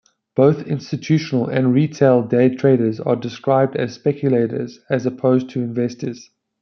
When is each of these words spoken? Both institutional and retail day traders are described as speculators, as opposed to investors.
Both 0.35 0.65
institutional 0.65 1.45
and 1.45 1.75
retail 1.75 2.23
day 2.23 2.49
traders 2.55 2.99
are 2.99 3.15
described 3.15 3.75
as 3.75 3.93
speculators, 3.93 4.79
as 4.89 5.05
opposed 5.05 5.51
to 5.51 5.61
investors. 5.61 6.31